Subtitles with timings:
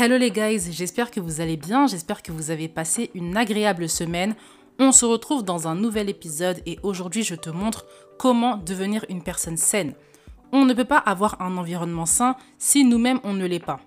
[0.00, 3.88] Hello les guys, j'espère que vous allez bien, j'espère que vous avez passé une agréable
[3.88, 4.36] semaine.
[4.78, 7.84] On se retrouve dans un nouvel épisode et aujourd'hui je te montre
[8.16, 9.94] comment devenir une personne saine.
[10.52, 13.80] On ne peut pas avoir un environnement sain si nous-mêmes on ne l'est pas.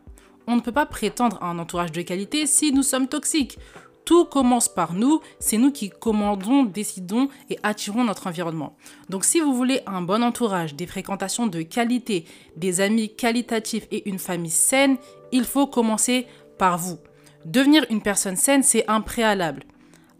[0.48, 3.58] On ne peut pas prétendre à un entourage de qualité si nous sommes toxiques.
[4.06, 8.76] Tout commence par nous, c'est nous qui commandons, décidons et attirons notre environnement.
[9.10, 12.26] Donc si vous voulez un bon entourage, des fréquentations de qualité,
[12.58, 14.98] des amis qualitatifs et une famille saine,
[15.32, 16.26] il faut commencer
[16.58, 16.98] par vous.
[17.46, 19.64] Devenir une personne saine, c'est un préalable.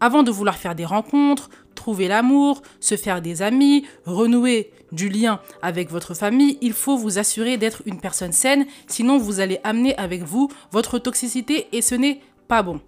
[0.00, 5.40] Avant de vouloir faire des rencontres, trouver l'amour, se faire des amis, renouer du lien
[5.62, 9.96] avec votre famille, il faut vous assurer d'être une personne saine, sinon vous allez amener
[9.96, 12.80] avec vous votre toxicité et ce n'est pas bon.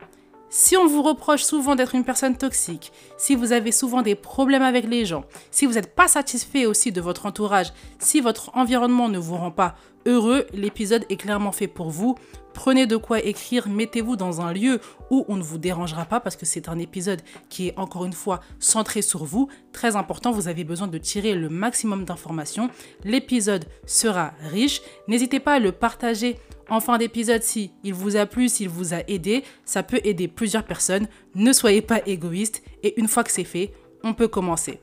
[0.56, 4.62] Si on vous reproche souvent d'être une personne toxique, si vous avez souvent des problèmes
[4.62, 9.09] avec les gens, si vous n'êtes pas satisfait aussi de votre entourage, si votre environnement
[9.09, 9.74] ne vous rend pas
[10.06, 12.14] heureux, l'épisode est clairement fait pour vous.
[12.52, 16.36] Prenez de quoi écrire, mettez-vous dans un lieu où on ne vous dérangera pas parce
[16.36, 19.48] que c'est un épisode qui est encore une fois centré sur vous.
[19.73, 22.70] Très important, vous avez besoin de tirer le maximum d'informations.
[23.02, 24.82] L'épisode sera riche.
[25.09, 28.95] N'hésitez pas à le partager en fin d'épisode si il vous a plu, s'il vous
[28.95, 29.45] a aidé.
[29.65, 31.09] Ça peut aider plusieurs personnes.
[31.34, 34.80] Ne soyez pas égoïste et une fois que c'est fait, on peut commencer.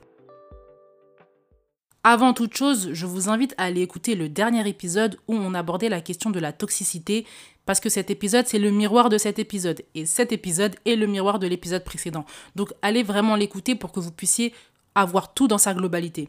[2.04, 5.88] Avant toute chose, je vous invite à aller écouter le dernier épisode où on abordait
[5.88, 7.24] la question de la toxicité,
[7.64, 11.06] parce que cet épisode, c'est le miroir de cet épisode, et cet épisode est le
[11.06, 12.24] miroir de l'épisode précédent.
[12.56, 14.52] Donc allez vraiment l'écouter pour que vous puissiez
[14.96, 16.28] avoir tout dans sa globalité.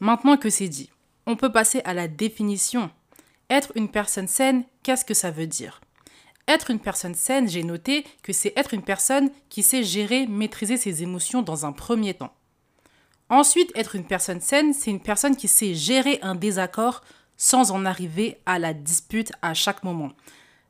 [0.00, 0.90] Maintenant que c'est dit,
[1.26, 2.90] on peut passer à la définition.
[3.52, 5.82] Être une personne saine, qu'est-ce que ça veut dire?
[6.48, 10.78] Être une personne saine, j'ai noté que c'est être une personne qui sait gérer, maîtriser
[10.78, 12.32] ses émotions dans un premier temps.
[13.28, 17.02] Ensuite, être une personne saine, c'est une personne qui sait gérer un désaccord
[17.36, 20.12] sans en arriver à la dispute à chaque moment.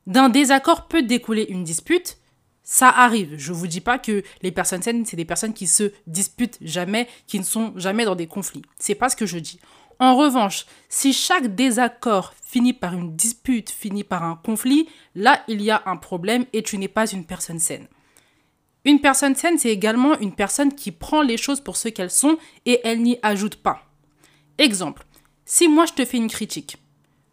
[0.05, 2.17] D'un désaccord peut découler une dispute,
[2.63, 3.35] ça arrive.
[3.37, 6.57] Je ne vous dis pas que les personnes saines, c'est des personnes qui se disputent
[6.61, 8.63] jamais, qui ne sont jamais dans des conflits.
[8.77, 9.61] C'est pas ce que je dis.
[10.03, 15.61] En revanche, si chaque désaccord finit par une dispute, finit par un conflit, là, il
[15.61, 17.87] y a un problème et tu n'es pas une personne saine.
[18.83, 22.37] Une personne saine, c'est également une personne qui prend les choses pour ce qu'elles sont
[22.65, 23.85] et elle n'y ajoute pas.
[24.57, 25.05] Exemple,
[25.45, 26.75] si moi je te fais une critique,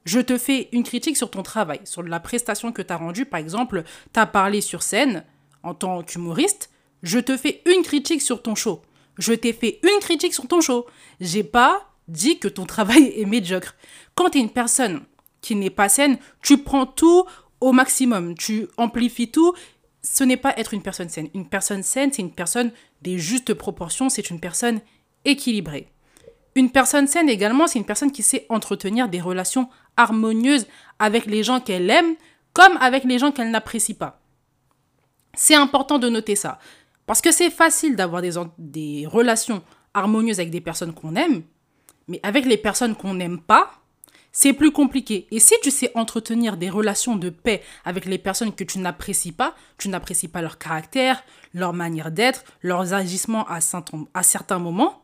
[0.04, 3.26] je te fais une critique sur ton travail, sur la prestation que tu as rendue,
[3.26, 3.82] par exemple,
[4.14, 5.24] tu as parlé sur scène
[5.64, 6.70] en tant qu'humoriste,
[7.02, 8.80] je te fais une critique sur ton show.
[9.18, 10.86] Je t'ai fait une critique sur ton show.
[11.20, 13.74] J'ai pas dit que ton travail est médiocre.
[14.14, 15.02] Quand tu es une personne
[15.40, 17.24] qui n'est pas saine, tu prends tout
[17.60, 19.54] au maximum, tu amplifies tout
[20.02, 21.28] ce n'est pas être une personne saine.
[21.34, 22.72] Une personne saine, c'est une personne
[23.02, 24.80] des justes proportions, c'est une personne
[25.24, 25.88] équilibrée.
[26.54, 30.66] Une personne saine également, c'est une personne qui sait entretenir des relations harmonieuses
[30.98, 32.14] avec les gens qu'elle aime
[32.52, 34.20] comme avec les gens qu'elle n'apprécie pas.
[35.34, 36.58] C'est important de noter ça.
[37.06, 39.62] Parce que c'est facile d'avoir des, des relations
[39.94, 41.42] harmonieuses avec des personnes qu'on aime,
[42.10, 43.70] mais avec les personnes qu'on n'aime pas,
[44.32, 45.28] c'est plus compliqué.
[45.30, 49.32] Et si tu sais entretenir des relations de paix avec les personnes que tu n'apprécies
[49.32, 51.22] pas, tu n'apprécies pas leur caractère,
[51.54, 55.02] leur manière d'être, leurs agissements à, certains moments,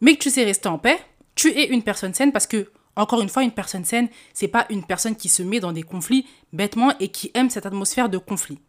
[0.00, 0.98] mais que tu sais rester en paix,
[1.34, 4.66] tu es une personne saine parce que, encore une fois, une personne saine, c'est pas
[4.68, 8.18] une personne qui se met dans des conflits bêtement et qui aime cette atmosphère de
[8.18, 8.60] conflit.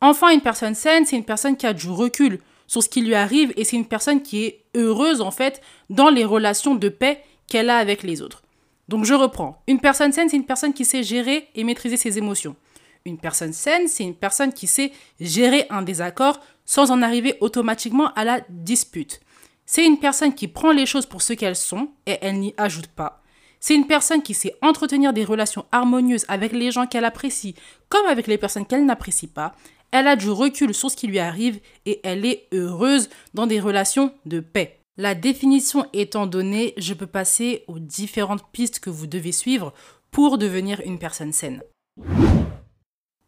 [0.00, 3.14] Enfin, une personne saine, c'est une personne qui a du recul sur ce qui lui
[3.14, 7.22] arrive et c'est une personne qui est heureuse en fait dans les relations de paix
[7.48, 8.42] qu'elle a avec les autres.
[8.88, 9.62] Donc je reprends.
[9.66, 12.56] Une personne saine, c'est une personne qui sait gérer et maîtriser ses émotions.
[13.04, 18.12] Une personne saine, c'est une personne qui sait gérer un désaccord sans en arriver automatiquement
[18.14, 19.20] à la dispute.
[19.66, 22.88] C'est une personne qui prend les choses pour ce qu'elles sont et elle n'y ajoute
[22.88, 23.22] pas.
[23.60, 27.54] C'est une personne qui sait entretenir des relations harmonieuses avec les gens qu'elle apprécie
[27.88, 29.54] comme avec les personnes qu'elle n'apprécie pas.
[29.92, 33.60] Elle a du recul sur ce qui lui arrive et elle est heureuse dans des
[33.60, 34.80] relations de paix.
[34.96, 39.72] La définition étant donnée, je peux passer aux différentes pistes que vous devez suivre
[40.10, 41.62] pour devenir une personne saine.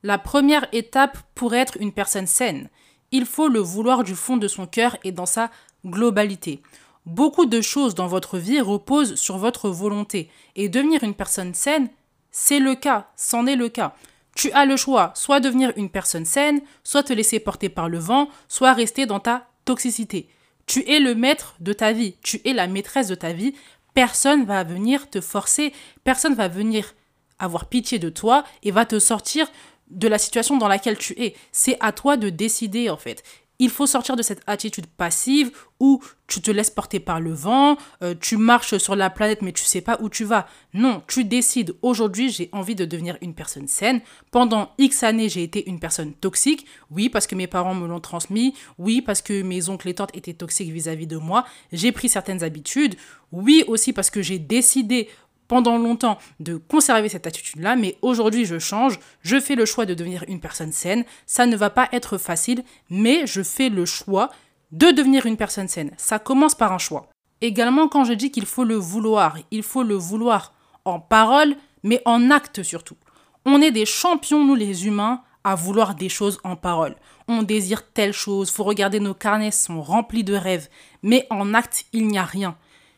[0.03, 2.69] La première étape pour être une personne saine,
[3.13, 5.51] il faut le vouloir du fond de son cœur et dans sa
[5.85, 6.63] globalité.
[7.07, 11.91] Beaucoup de choses dans votre vie reposent sur votre volonté et devenir une personne saine,
[12.31, 13.95] c'est le cas, c'en est le cas.
[14.35, 17.99] Tu as le choix, soit devenir une personne saine, soit te laisser porter par le
[17.99, 20.29] vent, soit rester dans ta toxicité.
[20.67, 23.55] Tu es le maître de ta vie, tu es la maîtresse de ta vie.
[23.93, 25.73] Personne va venir te forcer,
[26.03, 26.95] personne va venir
[27.39, 29.47] avoir pitié de toi et va te sortir
[29.89, 31.35] de la situation dans laquelle tu es.
[31.53, 33.23] C'est à toi de décider en fait.
[33.59, 37.77] Il faut sortir de cette attitude passive où tu te laisses porter par le vent,
[38.03, 40.47] euh, tu marches sur la planète mais tu sais pas où tu vas.
[40.73, 44.01] Non, tu décides aujourd'hui j'ai envie de devenir une personne saine.
[44.31, 46.67] Pendant X années, j'ai été une personne toxique.
[46.91, 48.55] Oui, parce que mes parents me l'ont transmis.
[48.79, 51.45] Oui, parce que mes oncles et tantes étaient toxiques vis-à-vis -vis de moi.
[51.73, 52.97] J'ai pris certaines habitudes.
[53.33, 55.09] Oui, aussi parce que j'ai décidé
[55.49, 59.95] pendant longtemps de conserver cette attitude-là, mais aujourd'hui je change, je fais le choix de
[59.95, 61.05] devenir une personne saine.
[61.27, 64.31] Ça ne va pas être facile, mais je fais le choix
[64.73, 65.93] de devenir une personne saine.
[65.97, 67.09] Ça commence par un choix.
[67.41, 70.55] Également, quand je dis qu'il faut le vouloir, il faut le vouloir
[70.85, 72.97] en parole, mais en acte surtout.
[73.45, 76.97] On est des champions, nous les humains, à vouloir des choses en parole.
[77.29, 80.69] On désire telle chose, faut regarder nos carnets sont remplis de rêves,
[81.03, 82.57] mais en acte, il n'y a rien.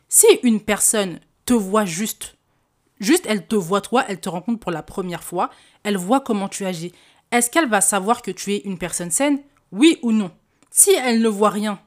[0.08, 2.35] Si une personne te voit juste
[3.00, 5.50] Juste, elle te voit toi, elle te rencontre pour la première fois,
[5.82, 6.92] elle voit comment tu agis.
[7.30, 9.40] Est-ce qu'elle va savoir que tu es une personne saine?
[9.72, 10.30] Oui ou non?
[10.70, 11.78] Si elle ne voit rien,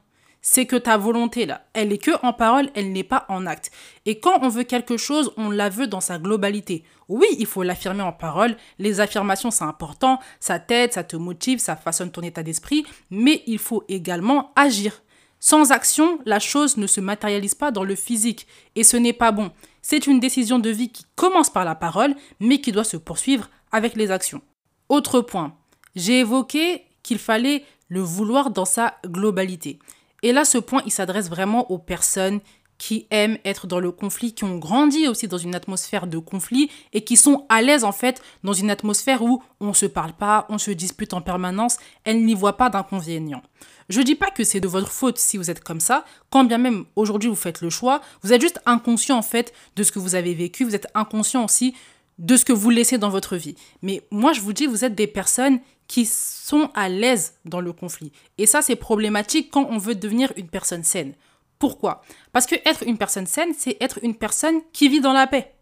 [0.42, 3.70] c'est que ta volonté là, elle est que en parole, elle n'est pas en acte.
[4.06, 6.84] Et quand on veut quelque chose, on la veut dans sa globalité.
[7.08, 11.58] Oui, il faut l'affirmer en parole, les affirmations c'est important, ça t'aide, ça te motive,
[11.58, 15.02] ça façonne ton état d'esprit, mais il faut également agir.
[15.40, 18.46] Sans action, la chose ne se matérialise pas dans le physique
[18.76, 19.50] et ce n'est pas bon.
[19.82, 23.48] C'est une décision de vie qui commence par la parole mais qui doit se poursuivre
[23.72, 24.42] avec les actions.
[24.88, 25.54] Autre point,
[25.94, 29.78] j'ai évoqué qu'il fallait le vouloir dans sa globalité.
[30.22, 32.40] Et là, ce point, il s'adresse vraiment aux personnes
[32.80, 36.70] qui aiment être dans le conflit, qui ont grandi aussi dans une atmosphère de conflit
[36.94, 40.14] et qui sont à l'aise en fait dans une atmosphère où on ne se parle
[40.14, 43.42] pas, on se dispute en permanence, elles n'y voient pas d'inconvénient.
[43.90, 46.56] Je dis pas que c'est de votre faute si vous êtes comme ça, quand bien
[46.56, 49.98] même aujourd'hui vous faites le choix, vous êtes juste inconscient en fait de ce que
[49.98, 51.74] vous avez vécu, vous êtes inconscient aussi
[52.18, 53.56] de ce que vous laissez dans votre vie.
[53.82, 57.74] Mais moi je vous dis, vous êtes des personnes qui sont à l'aise dans le
[57.74, 58.10] conflit.
[58.38, 61.12] Et ça c'est problématique quand on veut devenir une personne saine.
[61.60, 62.00] Pourquoi?
[62.32, 65.52] Parce que être une personne saine, c'est être une personne qui vit dans la paix.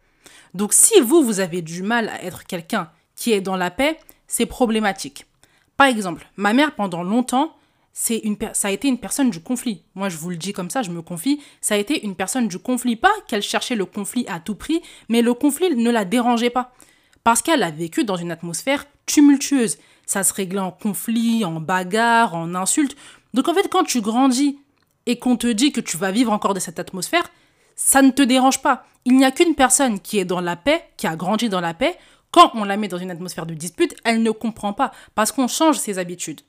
[0.55, 3.99] Donc si vous, vous avez du mal à être quelqu'un qui est dans la paix,
[4.29, 5.27] c'est problématique.
[5.77, 7.53] Par exemple, ma mère, pendant longtemps,
[7.93, 9.83] c'est une ça a été une personne du conflit.
[9.97, 11.43] Moi, je vous le dis comme ça, je me confie.
[11.61, 12.95] Ça a été une personne du conflit.
[12.95, 16.73] Pas qu'elle cherchait le conflit à tout prix, mais le conflit ne la dérangeait pas.
[17.25, 19.79] Parce qu'elle a vécu dans une atmosphère tumultueuse.
[20.07, 22.97] Ça se réglait en conflit, en bagarre, en insultes.
[23.35, 24.61] Donc en fait, quand tu grandis
[25.09, 27.29] et qu'on te dit que tu vas vivre encore de cette atmosphère,
[27.75, 28.85] ça ne te dérange pas.
[29.07, 31.73] Il n'y a qu'une personne qui est dans la paix, qui a grandi dans la
[31.73, 31.97] paix.
[32.31, 35.49] Quand on la met dans une atmosphère de dispute, elle ne comprend pas parce qu'on
[35.49, 36.43] change ses habitudes.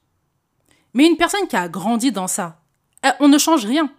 [0.94, 2.62] Mais une personne qui a grandi dans ça,
[3.22, 3.90] on ne change rien.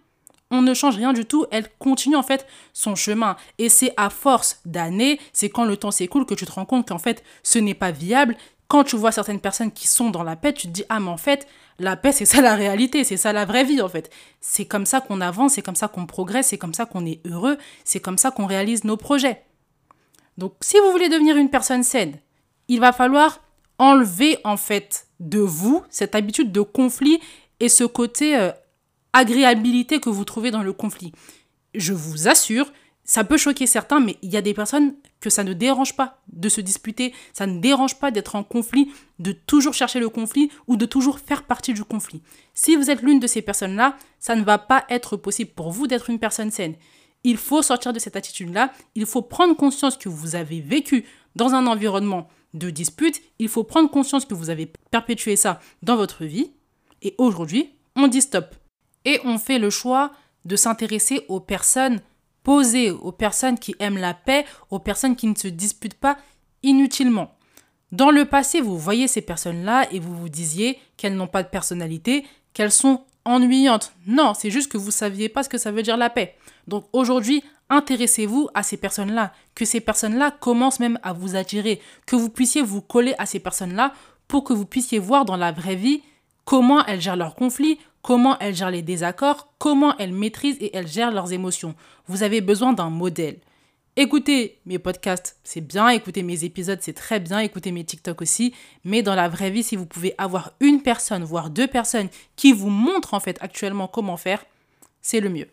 [0.51, 3.37] On ne change rien du tout, elle continue en fait son chemin.
[3.57, 6.89] Et c'est à force d'années, c'est quand le temps s'écoule que tu te rends compte
[6.89, 8.37] qu'en fait ce n'est pas viable.
[8.71, 11.09] Quand tu vois certaines personnes qui sont dans la paix, tu te dis ah mais
[11.09, 11.49] en fait
[11.81, 14.11] la paix, c'est ça la réalité, c'est ça la vraie vie en fait.
[14.41, 17.21] C'est comme ça qu'on avance, c'est comme ça qu'on progresse, c'est comme ça qu'on est
[17.27, 19.43] heureux, c'est comme ça qu'on réalise nos projets.
[20.39, 22.21] Donc si vous voulez devenir une personne saine,
[22.69, 23.41] il va falloir
[23.81, 27.19] enlever en fait de vous cette habitude de conflit
[27.59, 28.53] et ce côté euh,
[29.13, 31.11] agréabilité que vous trouvez dans le conflit.
[31.75, 35.45] Je vous assure, ça peut choquer certains, mais il y a des personnes que ça
[35.45, 39.75] ne dérange pas de se disputer, ça ne dérange pas d'être en conflit, de toujours
[39.75, 42.23] chercher le conflit ou de toujours faire partie du conflit.
[42.55, 45.87] Si vous êtes l'une de ces personnes-là, ça ne va pas être possible pour vous
[45.87, 46.75] d'être une personne saine.
[47.23, 51.05] Il faut sortir de cette attitude-là, il faut prendre conscience que vous avez vécu
[51.37, 55.97] dans un environnement de dispute, il faut prendre conscience que vous avez perpétué ça dans
[55.97, 56.51] votre vie,
[57.03, 58.55] et aujourd'hui, on dit stop.
[59.05, 60.13] Et on fait le choix
[60.45, 62.01] de s'intéresser aux personnes
[62.43, 66.17] Posez aux personnes qui aiment la paix, aux personnes qui ne se disputent pas
[66.63, 67.35] inutilement.
[67.93, 71.49] Dans le passé, vous voyez ces personnes-là et vous vous disiez qu'elles n'ont pas de
[71.49, 73.93] personnalité, qu'elles sont ennuyantes.
[74.07, 76.37] Non, c'est juste que vous ne saviez pas ce que ça veut dire la paix.
[76.69, 82.17] Donc aujourd'hui, intéressez-vous à ces personnes-là, que ces personnes-là commencent même à vous attirer, que
[82.17, 83.93] vous puissiez vous coller à ces personnes-là
[84.29, 86.03] pour que vous puissiez voir dans la vraie vie
[86.45, 90.89] comment elles gèrent leurs conflits, comment elles gèrent les désaccords, comment elles maîtrisent et elles
[90.89, 91.75] gèrent leurs émotions.
[92.07, 93.39] Vous avez besoin d'un modèle.
[93.97, 98.55] Écoutez mes podcasts, c'est bien, écoutez mes épisodes, c'est très bien, écoutez mes TikTok aussi,
[98.85, 102.53] mais dans la vraie vie, si vous pouvez avoir une personne, voire deux personnes qui
[102.53, 104.45] vous montrent en fait actuellement comment faire,
[105.03, 105.49] c'est le mieux.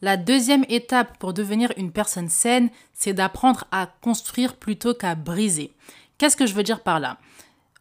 [0.00, 5.72] La deuxième étape pour devenir une personne saine, c'est d'apprendre à construire plutôt qu'à briser.
[6.18, 7.18] Qu'est-ce que je veux dire par là?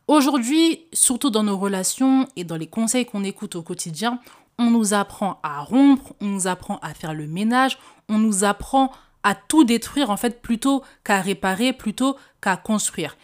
[0.08, 4.20] Aujourd'hui, surtout dans nos relations et dans les conseils qu'on écoute au quotidien,
[4.60, 8.92] on nous apprend à rompre, on nous apprend à faire le ménage, on nous apprend
[9.24, 13.18] à tout détruire en fait plutôt qu'à réparer, plutôt qu'à construire.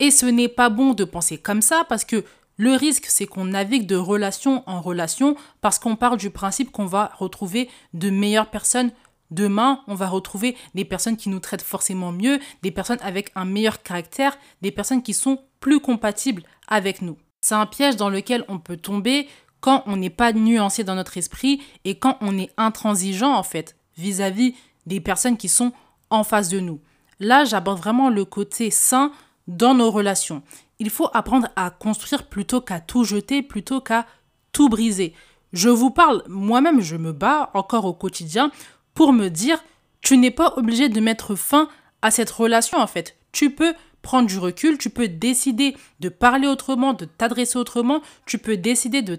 [0.00, 2.24] Et ce n'est pas bon de penser comme ça parce que
[2.56, 6.86] Le risque, c'est qu'on navigue de relation en relation parce qu'on part du principe qu'on
[6.86, 8.92] va retrouver de meilleures personnes.
[9.34, 13.44] Demain, on va retrouver des personnes qui nous traitent forcément mieux, des personnes avec un
[13.44, 17.18] meilleur caractère, des personnes qui sont plus compatibles avec nous.
[17.40, 19.26] C'est un piège dans lequel on peut tomber
[19.60, 23.76] quand on n'est pas nuancé dans notre esprit et quand on est intransigeant en fait
[23.96, 24.54] vis-à-vis
[24.86, 25.72] des personnes qui sont
[26.10, 26.80] en face de nous.
[27.18, 29.10] Là, j'aborde vraiment le côté sain
[29.48, 30.42] dans nos relations.
[30.78, 34.06] Il faut apprendre à construire plutôt qu'à tout jeter, plutôt qu'à
[34.52, 35.12] tout briser.
[35.52, 38.50] Je vous parle, moi-même, je me bats encore au quotidien
[38.94, 39.62] pour me dire,
[40.00, 41.68] tu n'es pas obligé de mettre fin
[42.02, 43.16] à cette relation en fait.
[43.32, 48.38] Tu peux prendre du recul, tu peux décider de parler autrement, de t'adresser autrement, tu
[48.38, 49.16] peux décider de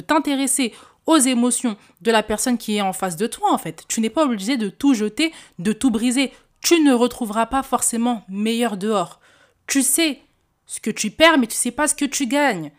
[0.00, 0.72] t'intéresser
[1.06, 3.84] aux émotions de la personne qui est en face de toi en fait.
[3.88, 6.32] Tu n'es pas obligé de tout jeter, de tout briser.
[6.60, 9.20] Tu ne retrouveras pas forcément meilleur dehors.
[9.66, 10.20] Tu sais
[10.66, 12.70] ce que tu perds, mais tu sais pas ce que tu gagnes.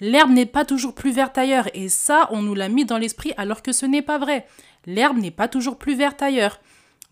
[0.00, 3.32] L'herbe n'est pas toujours plus verte ailleurs, et ça, on nous l'a mis dans l'esprit
[3.36, 4.46] alors que ce n'est pas vrai.
[4.84, 6.60] L'herbe n'est pas toujours plus verte ailleurs.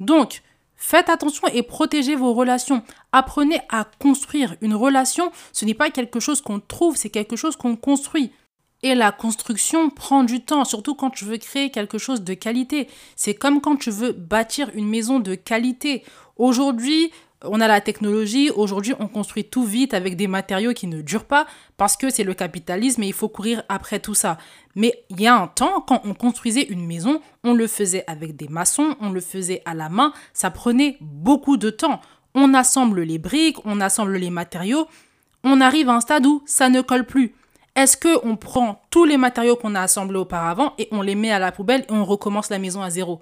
[0.01, 0.43] Donc,
[0.77, 2.83] faites attention et protégez vos relations.
[3.13, 4.57] Apprenez à construire.
[4.61, 8.33] Une relation, ce n'est pas quelque chose qu'on trouve, c'est quelque chose qu'on construit.
[8.83, 12.87] Et la construction prend du temps, surtout quand tu veux créer quelque chose de qualité.
[13.17, 16.05] C'est comme quand tu veux bâtir une maison de qualité.
[16.37, 17.11] Aujourd'hui,
[17.47, 21.25] on a la technologie, aujourd'hui on construit tout vite avec des matériaux qui ne durent
[21.25, 21.47] pas
[21.77, 24.39] parce que c'est le capitalisme et il faut courir après tout ça.
[24.75, 28.37] Mais il y a un temps, quand on construisait une maison, on le faisait avec
[28.37, 32.01] des maçons, on le faisait à la main, ça prenait beaucoup de temps.
[32.35, 34.89] On assemble les briques, on assemble les matériaux,
[35.45, 37.35] on arrive à un stade où ça ne colle plus.
[37.77, 41.33] Est-ce que on prend tous les matériaux qu'on a assemblés auparavant et on les met
[41.33, 43.21] à la poubelle et on recommence la maison à zéro?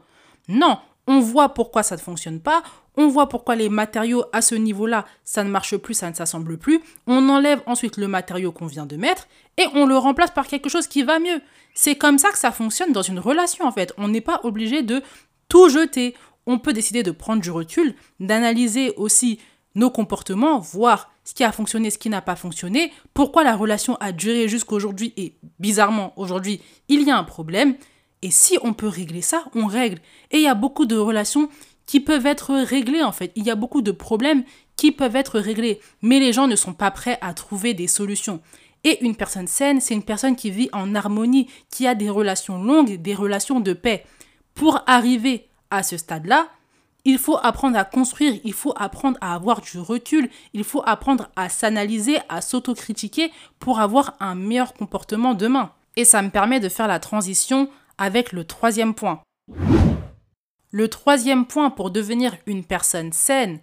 [0.48, 2.62] Non, on voit pourquoi ça ne fonctionne pas,
[2.96, 6.58] on voit pourquoi les matériaux à ce niveau-là, ça ne marche plus, ça ne s'assemble
[6.58, 6.80] plus.
[7.06, 10.68] On enlève ensuite le matériau qu'on vient de mettre et on le remplace par quelque
[10.68, 11.40] chose qui va mieux.
[11.74, 13.92] C'est comme ça que ça fonctionne dans une relation en fait.
[13.96, 15.02] On n'est pas obligé de
[15.48, 16.14] tout jeter.
[16.46, 19.38] On peut décider de prendre du recul, d'analyser aussi
[19.74, 23.96] nos comportements, voir ce qui a fonctionné, ce qui n'a pas fonctionné, pourquoi la relation
[24.00, 27.76] a duré jusqu'aujourd'hui et bizarrement aujourd'hui il y a un problème.
[28.22, 29.98] Et si on peut régler ça, on règle.
[30.30, 31.48] Et il y a beaucoup de relations
[31.86, 33.32] qui peuvent être réglés en fait.
[33.34, 34.44] Il y a beaucoup de problèmes
[34.76, 38.40] qui peuvent être réglés, mais les gens ne sont pas prêts à trouver des solutions.
[38.84, 42.62] Et une personne saine, c'est une personne qui vit en harmonie, qui a des relations
[42.62, 44.04] longues, des relations de paix.
[44.54, 46.48] Pour arriver à ce stade-là,
[47.04, 51.28] il faut apprendre à construire, il faut apprendre à avoir du recul, il faut apprendre
[51.36, 55.72] à s'analyser, à s'autocritiquer pour avoir un meilleur comportement demain.
[55.96, 57.68] Et ça me permet de faire la transition
[58.02, 59.22] avec le troisième point.
[60.72, 63.60] Le troisième point pour devenir une personne saine,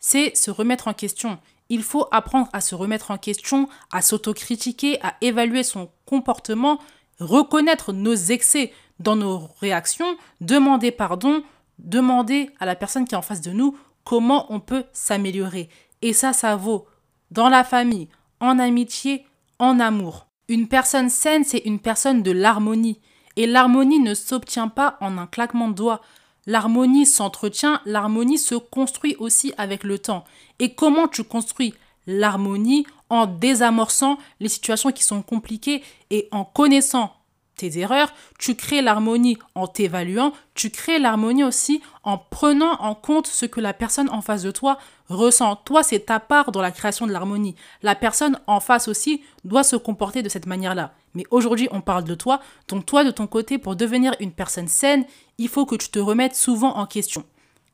[0.00, 1.38] c'est se remettre en question.
[1.68, 6.78] Il faut apprendre à se remettre en question, à s'autocritiquer, à évaluer son comportement,
[7.20, 11.42] reconnaître nos excès dans nos réactions, demander pardon,
[11.78, 15.68] demander à la personne qui est en face de nous comment on peut s'améliorer.
[16.00, 16.86] Et ça, ça vaut
[17.30, 18.08] dans la famille,
[18.40, 19.26] en amitié,
[19.58, 20.28] en amour.
[20.48, 23.02] Une personne saine, c'est une personne de l'harmonie.
[23.36, 26.00] Et l'harmonie ne s'obtient pas en un claquement de doigts.
[26.46, 30.24] L'harmonie s'entretient, l'harmonie se construit aussi avec le temps.
[30.58, 31.74] Et comment tu construis
[32.06, 37.14] l'harmonie en désamorçant les situations qui sont compliquées et en connaissant
[37.56, 43.26] tes erreurs, tu crées l'harmonie en t'évaluant, tu crées l'harmonie aussi en prenant en compte
[43.26, 45.56] ce que la personne en face de toi ressent.
[45.56, 47.54] Toi, c'est ta part dans la création de l'harmonie.
[47.82, 50.94] La personne en face aussi doit se comporter de cette manière-là.
[51.14, 52.40] Mais aujourd'hui, on parle de toi.
[52.68, 55.04] Donc toi, de ton côté, pour devenir une personne saine,
[55.38, 57.24] il faut que tu te remettes souvent en question.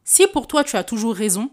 [0.04, 1.50] Si pour toi, tu as toujours raison,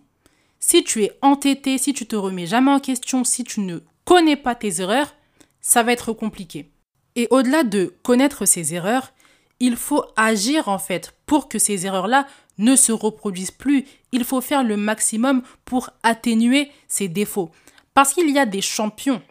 [0.59, 4.35] si tu es entêté, si tu te remets jamais en question, si tu ne connais
[4.35, 5.13] pas tes erreurs,
[5.61, 6.71] ça va être compliqué.
[7.15, 9.13] Et au-delà de connaître ses erreurs,
[9.59, 12.27] il faut agir en fait pour que ces erreurs-là
[12.57, 13.85] ne se reproduisent plus.
[14.11, 17.51] Il faut faire le maximum pour atténuer ces défauts.
[17.93, 19.21] Parce qu'il y a des champions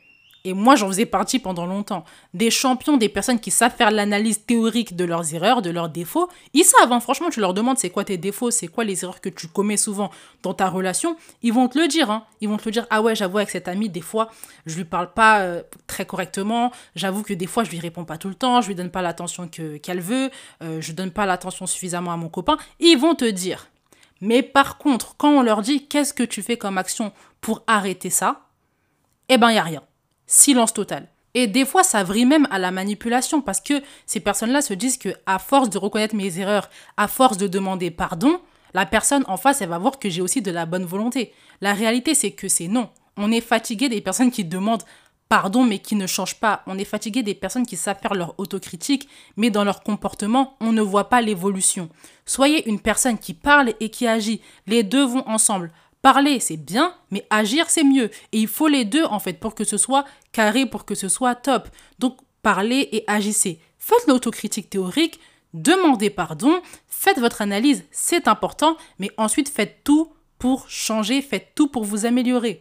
[0.44, 4.44] et moi j'en faisais partie pendant longtemps, des champions, des personnes qui savent faire l'analyse
[4.44, 6.28] théorique de leurs erreurs, de leurs défauts.
[6.52, 9.20] Ils savent, hein, franchement, tu leur demandes c'est quoi tes défauts, c'est quoi les erreurs
[9.20, 10.10] que tu commets souvent
[10.42, 12.10] dans ta relation, ils vont te le dire.
[12.10, 12.24] Hein.
[12.40, 14.30] Ils vont te le dire, ah ouais, j'avoue avec cet ami, des fois,
[14.66, 18.18] je lui parle pas euh, très correctement, j'avoue que des fois, je lui réponds pas
[18.18, 20.30] tout le temps, je lui donne pas l'attention qu'elle veut,
[20.62, 22.58] euh, je donne pas l'attention suffisamment à mon copain.
[22.80, 23.68] Ils vont te dire.
[24.20, 28.10] Mais par contre, quand on leur dit qu'est-ce que tu fais comme action pour arrêter
[28.10, 28.42] ça,
[29.28, 29.82] eh ben, il n'y a rien
[30.26, 31.08] silence total.
[31.34, 34.98] Et des fois, ça vrille même à la manipulation parce que ces personnes-là se disent
[34.98, 38.40] que à force de reconnaître mes erreurs, à force de demander pardon,
[38.72, 41.32] la personne en face, elle va voir que j'ai aussi de la bonne volonté.
[41.60, 42.90] La réalité, c'est que c'est non.
[43.16, 44.82] On est fatigué des personnes qui demandent
[45.28, 46.62] pardon, mais qui ne changent pas.
[46.66, 50.72] On est fatigué des personnes qui savent faire leur autocritique, mais dans leur comportement, on
[50.72, 51.88] ne voit pas l'évolution.
[52.26, 54.40] Soyez une personne qui parle et qui agit.
[54.66, 55.72] Les deux vont ensemble.
[56.04, 58.10] Parler, c'est bien, mais agir, c'est mieux.
[58.32, 61.08] Et il faut les deux, en fait, pour que ce soit carré, pour que ce
[61.08, 61.66] soit top.
[61.98, 63.58] Donc, parlez et agissez.
[63.78, 65.18] Faites l'autocritique théorique,
[65.54, 71.68] demandez pardon, faites votre analyse, c'est important, mais ensuite faites tout pour changer, faites tout
[71.68, 72.60] pour vous améliorer.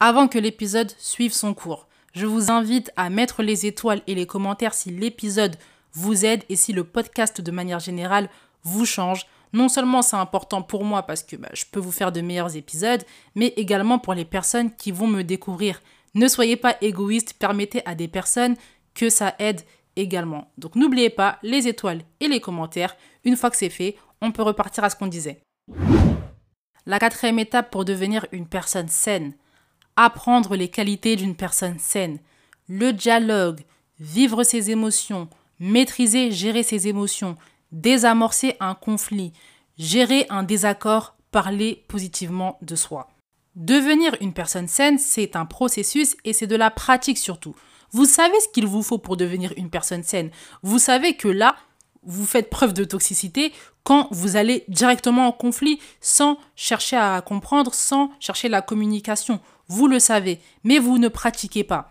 [0.00, 4.26] Avant que l'épisode suive son cours, je vous invite à mettre les étoiles et les
[4.26, 5.56] commentaires si l'épisode
[5.94, 8.28] vous aide et si le podcast de manière générale
[8.64, 9.24] vous change.
[9.52, 12.56] Non seulement c'est important pour moi parce que bah, je peux vous faire de meilleurs
[12.56, 13.04] épisodes,
[13.34, 15.80] mais également pour les personnes qui vont me découvrir.
[16.14, 18.56] Ne soyez pas égoïste, permettez à des personnes
[18.94, 19.62] que ça aide
[19.96, 20.50] également.
[20.58, 22.96] Donc n'oubliez pas les étoiles et les commentaires.
[23.24, 25.42] Une fois que c'est fait, on peut repartir à ce qu'on disait.
[26.86, 29.34] La quatrième étape pour devenir une personne saine.
[29.96, 32.18] Apprendre les qualités d'une personne saine.
[32.68, 33.60] Le dialogue,
[33.98, 35.28] vivre ses émotions,
[35.58, 37.36] maîtriser, gérer ses émotions,
[37.72, 39.32] désamorcer un conflit,
[39.78, 43.08] gérer un désaccord, parler positivement de soi.
[43.56, 47.54] Devenir une personne saine, c'est un processus et c'est de la pratique surtout.
[47.92, 50.30] Vous savez ce qu'il vous faut pour devenir une personne saine.
[50.62, 51.56] Vous savez que là,
[52.02, 57.74] vous faites preuve de toxicité quand vous allez directement en conflit sans chercher à comprendre,
[57.74, 59.40] sans chercher la communication.
[59.68, 61.90] Vous le savez, mais vous ne pratiquez pas.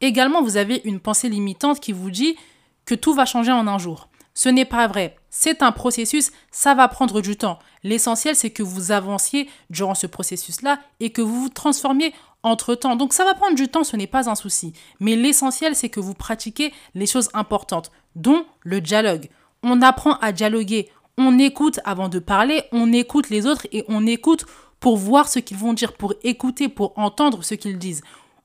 [0.00, 2.36] Également, vous avez une pensée limitante qui vous dit
[2.84, 4.08] que tout va changer en un jour.
[4.34, 5.16] Ce n'est pas vrai.
[5.30, 7.58] C'est un processus, ça va prendre du temps.
[7.82, 12.96] L'essentiel, c'est que vous avanciez durant ce processus-là et que vous vous transformiez entre-temps.
[12.96, 14.72] Donc ça va prendre du temps, ce n'est pas un souci.
[15.00, 19.28] Mais l'essentiel, c'est que vous pratiquez les choses importantes, dont le dialogue.
[19.62, 24.06] On apprend à dialoguer, on écoute avant de parler, on écoute les autres et on
[24.06, 24.44] écoute
[24.80, 28.02] pour voir ce qu'ils vont dire, pour écouter, pour entendre ce qu'ils disent.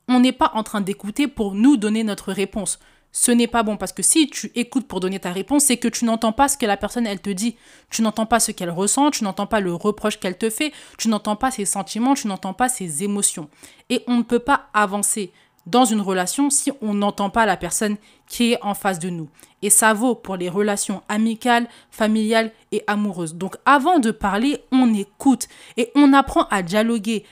[0.07, 2.79] On n'est pas en train d'écouter pour nous donner notre réponse
[3.11, 5.87] ce n'est pas bon parce que si tu écoutes pour donner ta réponse, c'est que
[5.87, 7.55] tu n'entends pas ce que la personne elle te dit.
[7.89, 11.07] Tu n'entends pas ce qu'elle ressent, tu n'entends pas le reproche qu'elle te fait, tu
[11.07, 13.49] n'entends pas ses sentiments, tu n'entends pas ses émotions.
[13.89, 15.31] Et on ne peut pas avancer
[15.65, 19.29] dans une relation si on n'entend pas la personne qui est en face de nous.
[19.61, 23.35] Et ça vaut pour les relations amicales, familiales et amoureuses.
[23.35, 27.25] Donc avant de parler, on écoute et on apprend à dialoguer.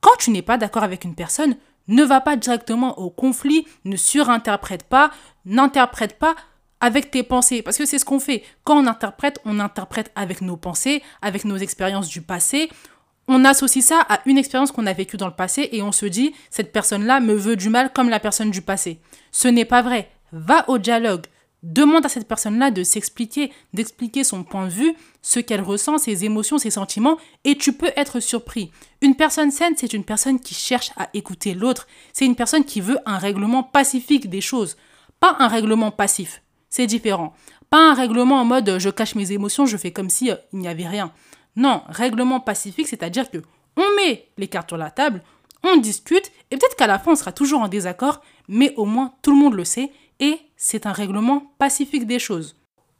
[0.00, 1.56] Quand tu n'es pas d'accord avec une personne,
[1.88, 5.10] ne va pas directement au conflit, ne surinterprète pas,
[5.44, 6.34] n'interprète pas
[6.80, 7.62] avec tes pensées.
[7.62, 8.42] Parce que c'est ce qu'on fait.
[8.64, 12.70] Quand on interprète, on interprète avec nos pensées, avec nos expériences du passé.
[13.28, 16.06] On associe ça à une expérience qu'on a vécue dans le passé et on se
[16.06, 19.00] dit, cette personne-là me veut du mal comme la personne du passé.
[19.30, 20.10] Ce n'est pas vrai.
[20.32, 21.26] Va au dialogue.
[21.62, 26.24] Demande à cette personne-là de s'expliquer, d'expliquer son point de vue, ce qu'elle ressent, ses
[26.24, 28.72] émotions, ses sentiments, et tu peux être surpris.
[29.00, 31.86] Une personne saine, c'est une personne qui cherche à écouter l'autre.
[32.12, 34.76] C'est une personne qui veut un règlement pacifique des choses,
[35.20, 36.42] pas un règlement passif.
[36.68, 37.32] C'est différent.
[37.70, 40.58] Pas un règlement en mode je cache mes émotions, je fais comme si euh, il
[40.58, 41.12] n'y avait rien.
[41.54, 43.38] Non, règlement pacifique, c'est-à-dire que
[43.76, 45.22] on met les cartes sur la table,
[45.62, 49.14] on discute, et peut-être qu'à la fin on sera toujours en désaccord, mais au moins
[49.22, 49.92] tout le monde le sait,
[50.22, 52.54] et c'est un règlement pacifique des choses.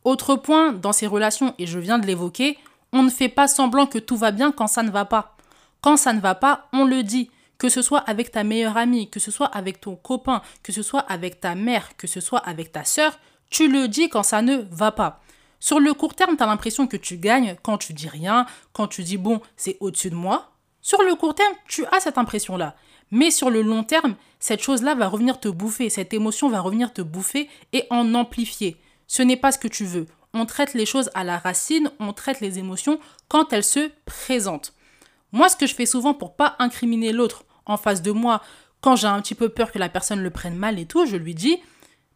[0.05, 2.59] Autre point dans ces relations, et je viens de l'évoquer,
[2.93, 5.37] on ne fait pas semblant que tout va bien quand ça ne va pas.
[5.81, 7.31] Quand ça ne va pas, on le dit.
[7.59, 10.83] Que ce soit avec ta meilleure amie, que ce soit avec ton copain, que ce
[10.83, 13.17] soit avec ta mère, que ce soit avec ta sœur,
[13.51, 15.21] tu le dis quand ça ne va pas.
[15.61, 18.89] Sur le court terme, tu as l'impression que tu gagnes quand tu dis rien, quand
[18.89, 20.51] tu dis bon, c'est au-dessus de moi.
[20.81, 22.75] Sur le court terme, tu as cette impression-là.
[23.13, 26.93] Mais sur le long terme, cette chose-là va revenir te bouffer, cette émotion va revenir
[26.93, 28.77] te bouffer et en amplifier.
[29.07, 30.07] Ce n'est pas ce que tu veux.
[30.35, 32.99] On traite les choses à la racine, on traite les émotions
[33.29, 34.73] quand elles se présentent.
[35.31, 38.43] Moi, ce que je fais souvent pour pas incriminer l'autre en face de moi,
[38.81, 41.17] quand j'ai un petit peu peur que la personne le prenne mal et tout, je
[41.17, 41.59] lui dis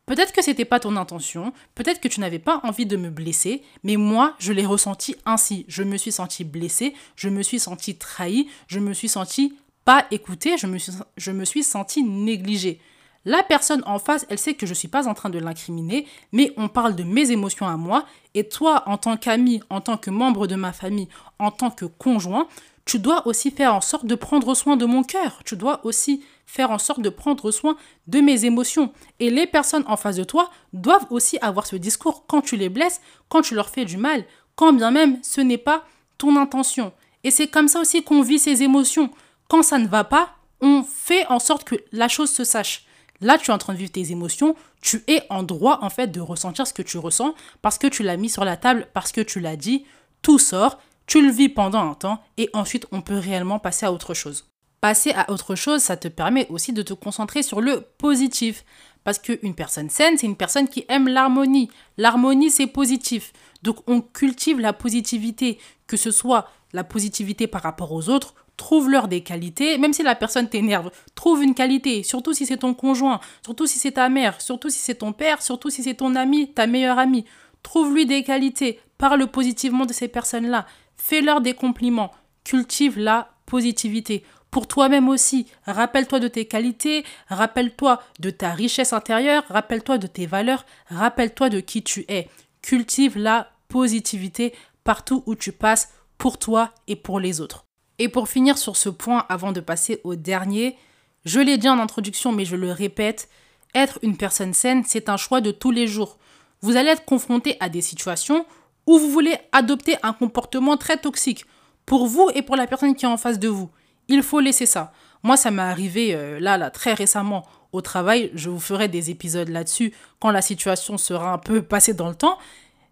[0.06, 3.64] Peut-être que c'était pas ton intention, peut-être que tu n'avais pas envie de me blesser,
[3.82, 5.64] mais moi, je l'ai ressenti ainsi.
[5.66, 9.56] Je me suis senti blessée, je me suis senti trahi, je me suis senti
[9.86, 12.80] pas écouté, je me suis, je me suis sentie négligée.
[13.24, 16.06] La personne en face, elle sait que je ne suis pas en train de l'incriminer,
[16.32, 18.04] mais on parle de mes émotions à moi.
[18.34, 21.84] Et toi, en tant qu'ami, en tant que membre de ma famille, en tant que
[21.84, 22.48] conjoint,
[22.84, 25.40] tu dois aussi faire en sorte de prendre soin de mon cœur.
[25.44, 27.76] Tu dois aussi faire en sorte de prendre soin
[28.08, 28.92] de mes émotions.
[29.20, 32.68] Et les personnes en face de toi doivent aussi avoir ce discours quand tu les
[32.68, 34.24] blesses, quand tu leur fais du mal,
[34.56, 35.84] quand bien même ce n'est pas
[36.18, 36.92] ton intention.
[37.22, 39.10] Et c'est comme ça aussi qu'on vit ces émotions
[39.48, 40.30] quand ça ne va pas,
[40.60, 42.86] on fait en sorte que la chose se sache.
[43.20, 46.08] Là, tu es en train de vivre tes émotions, tu es en droit en fait
[46.08, 49.12] de ressentir ce que tu ressens parce que tu l'as mis sur la table, parce
[49.12, 49.86] que tu l'as dit,
[50.22, 53.92] tout sort, tu le vis pendant un temps et ensuite on peut réellement passer à
[53.92, 54.44] autre chose.
[54.80, 58.64] Passer à autre chose, ça te permet aussi de te concentrer sur le positif.
[59.02, 61.70] Parce qu'une personne saine, c'est une personne qui aime l'harmonie.
[61.96, 63.32] L'harmonie, c'est positif.
[63.62, 69.08] Donc on cultive la positivité, que ce soit la positivité par rapport aux autres, trouve-leur
[69.08, 73.20] des qualités, même si la personne t'énerve, trouve une qualité, surtout si c'est ton conjoint,
[73.44, 76.52] surtout si c'est ta mère, surtout si c'est ton père, surtout si c'est ton ami,
[76.52, 77.24] ta meilleure amie.
[77.62, 80.66] Trouve-lui des qualités, parle positivement de ces personnes-là,
[80.96, 82.12] fais-leur des compliments,
[82.44, 84.24] cultive la positivité.
[84.50, 90.26] Pour toi-même aussi, rappelle-toi de tes qualités, rappelle-toi de ta richesse intérieure, rappelle-toi de tes
[90.26, 92.28] valeurs, rappelle-toi de qui tu es.
[92.62, 97.65] Cultive la positivité partout où tu passes pour toi et pour les autres.
[97.98, 100.76] Et pour finir sur ce point, avant de passer au dernier,
[101.24, 103.28] je l'ai dit en introduction, mais je le répète,
[103.74, 106.18] être une personne saine, c'est un choix de tous les jours.
[106.60, 108.46] Vous allez être confronté à des situations
[108.86, 111.44] où vous voulez adopter un comportement très toxique
[111.84, 113.70] pour vous et pour la personne qui est en face de vous.
[114.08, 114.92] Il faut laisser ça.
[115.22, 118.30] Moi, ça m'est arrivé euh, là, là, très récemment au travail.
[118.34, 122.14] Je vous ferai des épisodes là-dessus quand la situation sera un peu passée dans le
[122.14, 122.38] temps.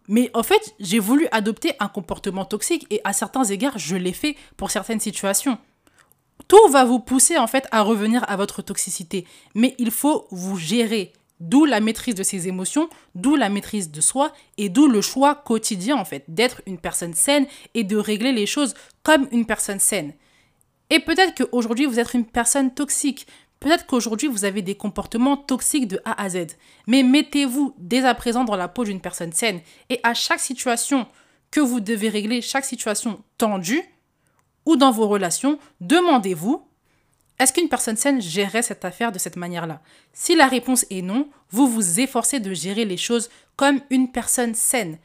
[0.09, 4.13] Mais en fait, j'ai voulu adopter un comportement toxique et à certains égards, je l'ai
[4.13, 5.59] fait pour certaines situations.
[6.49, 10.57] Tout va vous pousser en fait à revenir à votre toxicité, mais il faut vous
[10.57, 11.13] gérer.
[11.41, 15.35] D'où la maîtrise de ses émotions, d'où la maîtrise de soi et d'où le choix
[15.35, 19.81] quotidien en fait d'être une personne saine et de régler les choses comme une personne
[19.81, 20.13] saine.
[20.91, 23.27] Et peut-être qu'aujourd'hui vous êtes une personne toxique,
[23.65, 26.49] Peut-être qu'aujourd'hui, vous avez des comportements toxiques de A à Z.
[26.87, 29.63] Mais mettez-vous dès à présent dans la peau d'une personne saine.
[29.89, 31.07] Et à chaque situation
[31.51, 33.83] que vous devez régler, chaque situation tendue,
[34.67, 36.63] ou dans vos relations, demandez-vous,
[37.39, 39.81] est-ce qu'une personne saine gérerait cette affaire de cette manière-là?
[40.13, 44.55] Si la réponse est non, vous vous efforcez de gérer les choses comme une personne
[44.55, 44.99] saine.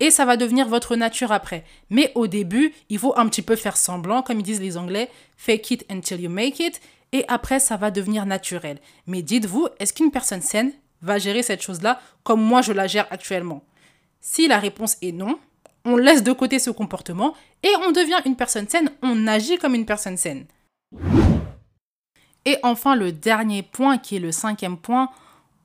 [0.00, 1.64] Et ça va devenir votre nature après.
[1.90, 5.70] Mais au début, il faut un petit peu faire semblant, comme disent les Anglais, fake
[5.70, 6.80] it until you make it
[7.12, 8.78] et après ça va devenir naturel.
[9.06, 13.06] Mais dites-vous, est-ce qu'une personne saine va gérer cette chose-là comme moi je la gère
[13.10, 13.62] actuellement?
[14.20, 15.38] Si la réponse est non,
[15.84, 19.74] on laisse de côté ce comportement et on devient une personne saine, on agit comme
[19.74, 20.46] une personne saine.
[22.44, 25.10] Et enfin, le dernier point, qui est le cinquième point,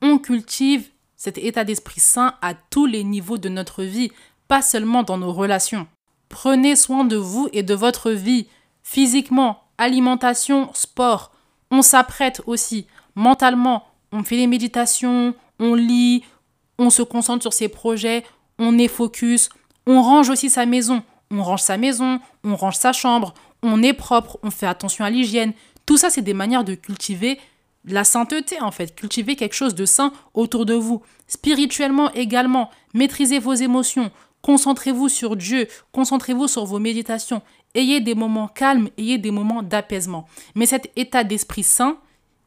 [0.00, 4.10] on cultive cet état d'esprit sain à tous les niveaux de notre vie,
[4.48, 5.86] pas seulement dans nos relations.
[6.28, 8.48] Prenez soin de vous et de votre vie,
[8.82, 11.31] physiquement, alimentation, sport,
[11.72, 16.22] on s'apprête aussi mentalement, on fait des méditations, on lit,
[16.78, 18.24] on se concentre sur ses projets,
[18.58, 19.48] on est focus,
[19.86, 23.32] on range aussi sa maison, on range sa maison, on range sa chambre,
[23.62, 25.54] on est propre, on fait attention à l'hygiène.
[25.86, 27.40] Tout ça, c'est des manières de cultiver
[27.84, 31.02] la sainteté en fait, cultiver quelque chose de sain autour de vous.
[31.26, 34.10] Spirituellement également, maîtrisez vos émotions,
[34.42, 37.42] concentrez-vous sur Dieu, concentrez-vous sur vos méditations
[37.74, 40.26] Ayez des moments calmes, ayez des moments d'apaisement.
[40.54, 41.98] Mais cet état d'esprit sain,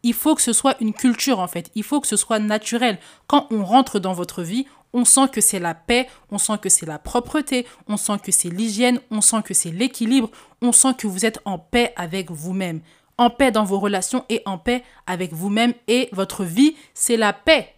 [0.04, 1.72] il faut que ce soit une culture en fait.
[1.74, 3.00] Il faut que ce soit naturel.
[3.26, 6.70] Quand on rentre dans votre vie, on sent que c'est la paix, on sent que
[6.70, 10.30] c'est la propreté, on sent que c'est l'hygiène, on sent que c'est l'équilibre,
[10.62, 12.82] on sent que vous êtes en paix avec vous-même.
[13.18, 17.34] En paix dans vos relations et en paix avec vous-même et votre vie, c'est la
[17.34, 17.74] paix.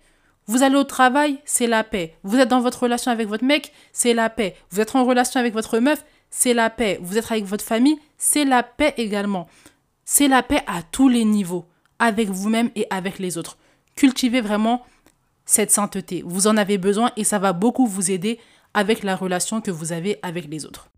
[0.47, 2.15] Vous allez au travail, c'est la paix.
[2.23, 4.55] Vous êtes dans votre relation avec votre mec, c'est la paix.
[4.69, 6.99] Vous êtes en relation avec votre meuf, c'est la paix.
[7.01, 9.47] Vous êtes avec votre famille, c'est la paix également.
[10.05, 11.65] C'est la paix à tous les niveaux,
[11.99, 13.57] avec vous-même et avec les autres.
[13.95, 14.85] Cultivez vraiment
[15.45, 16.23] cette sainteté.
[16.25, 18.39] Vous en avez besoin et ça va beaucoup vous aider
[18.73, 20.89] avec la relation que vous avez avec les autres.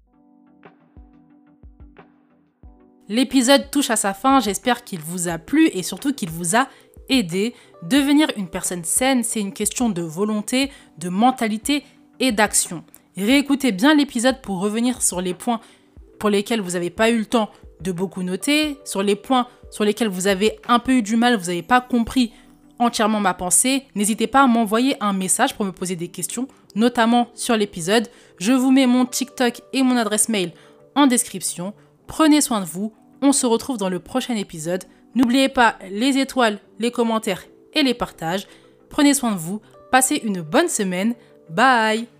[3.07, 6.67] L'épisode touche à sa fin, j'espère qu'il vous a plu et surtout qu'il vous a
[7.09, 7.55] aidé.
[7.81, 11.83] Devenir une personne saine, c'est une question de volonté, de mentalité
[12.19, 12.83] et d'action.
[13.19, 15.59] Réécoutez bien l'épisode pour revenir sur les points
[16.19, 17.49] pour lesquels vous n'avez pas eu le temps
[17.81, 21.35] de beaucoup noter, sur les points sur lesquels vous avez un peu eu du mal,
[21.37, 22.31] vous n'avez pas compris
[22.79, 23.83] entièrement ma pensée.
[23.95, 28.07] N'hésitez pas à m'envoyer un message pour me poser des questions, notamment sur l'épisode.
[28.39, 30.51] Je vous mets mon TikTok et mon adresse mail
[30.95, 31.73] en description.
[32.07, 32.93] Prenez soin de vous.
[33.21, 34.85] On se retrouve dans le prochain épisode.
[35.13, 38.47] N'oubliez pas les étoiles, les commentaires et les partages.
[38.89, 39.61] Prenez soin de vous.
[39.91, 41.15] Passez une bonne semaine.
[41.49, 42.18] Bye